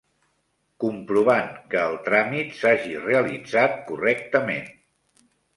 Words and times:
Comprovant 0.83 1.51
que 1.75 1.83
el 1.91 1.99
tràmit 2.09 2.57
s'hagi 2.63 2.97
realitzat 3.05 3.79
correctament. 3.93 4.69